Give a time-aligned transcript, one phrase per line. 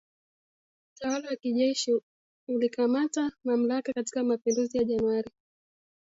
[0.95, 2.01] Utawala wa kijeshi
[2.47, 5.29] ulikamata mamlaka katika mapinduzi ya Januari